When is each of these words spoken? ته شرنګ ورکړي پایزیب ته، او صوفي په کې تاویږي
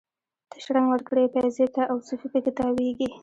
ته 0.49 0.57
شرنګ 0.63 0.87
ورکړي 0.89 1.25
پایزیب 1.33 1.69
ته، 1.75 1.83
او 1.91 1.97
صوفي 2.07 2.27
په 2.33 2.39
کې 2.43 2.51
تاویږي 2.57 3.07